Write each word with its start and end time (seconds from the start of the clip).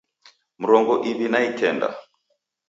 Mrongo 0.61 0.93
iw'i 1.09 1.27
na 1.31 1.39
ikenda 1.49 1.87